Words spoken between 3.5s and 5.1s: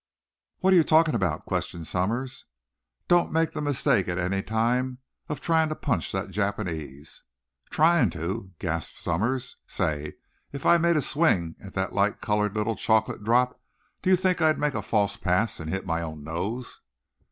the mistake, at any time,